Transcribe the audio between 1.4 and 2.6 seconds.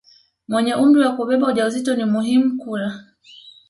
ujauzito ni muhimu